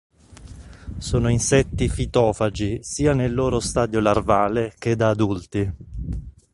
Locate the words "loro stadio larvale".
3.35-4.73